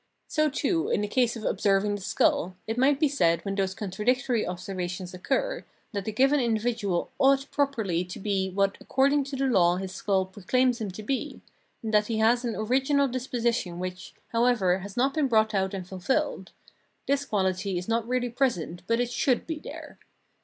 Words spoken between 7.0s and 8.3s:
ought properly to